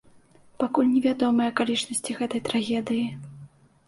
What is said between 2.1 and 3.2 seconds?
гэтай трагедыі.